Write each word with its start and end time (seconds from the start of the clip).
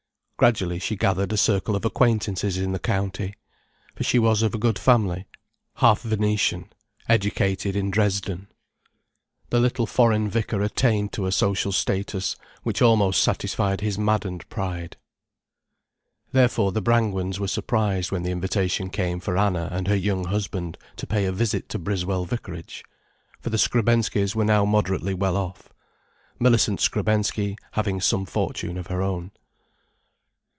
Gradually 0.41 0.79
she 0.79 0.95
gathered 0.95 1.31
a 1.33 1.37
circle 1.37 1.75
of 1.75 1.85
acquaintances 1.85 2.57
in 2.57 2.71
the 2.71 2.79
county. 2.79 3.35
For 3.93 4.03
she 4.03 4.17
was 4.17 4.41
of 4.41 4.59
good 4.59 4.79
family, 4.79 5.27
half 5.75 6.01
Venetian, 6.01 6.73
educated 7.07 7.75
in 7.75 7.91
Dresden. 7.91 8.47
The 9.51 9.59
little 9.59 9.85
foreign 9.85 10.27
vicar 10.31 10.63
attained 10.63 11.11
to 11.13 11.27
a 11.27 11.31
social 11.31 11.71
status 11.71 12.37
which 12.63 12.81
almost 12.81 13.21
satisfied 13.21 13.81
his 13.81 13.99
maddened 13.99 14.49
pride. 14.49 14.97
Therefore 16.31 16.71
the 16.71 16.81
Brangwens 16.81 17.39
were 17.39 17.47
surprised 17.47 18.11
when 18.11 18.23
the 18.23 18.31
invitation 18.31 18.89
came 18.89 19.19
for 19.19 19.37
Anna 19.37 19.69
and 19.71 19.87
her 19.87 19.95
young 19.95 20.23
husband 20.25 20.75
to 20.95 21.05
pay 21.05 21.25
a 21.27 21.31
visit 21.31 21.69
to 21.69 21.77
Briswell 21.77 22.25
vicarage. 22.25 22.83
For 23.41 23.51
the 23.51 23.59
Skrebenskys 23.59 24.33
were 24.33 24.43
now 24.45 24.65
moderately 24.65 25.13
well 25.13 25.37
off, 25.37 25.69
Millicent 26.39 26.79
Skrebensky 26.79 27.57
having 27.73 28.01
some 28.01 28.25
fortune 28.25 28.79
of 28.79 28.87
her 28.87 29.03
own. 29.03 29.29